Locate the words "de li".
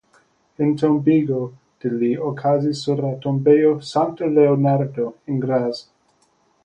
1.83-2.09